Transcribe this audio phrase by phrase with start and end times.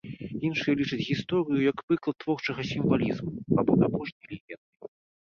[0.47, 4.93] Іншыя лічаць гісторыю як прыклад творчага сімвалізму або набожнай легендай.